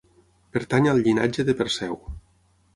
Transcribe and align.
Pertany 0.55 0.87
al 0.93 1.03
llinatge 1.09 1.47
de 1.51 1.57
Perseu. 1.63 2.03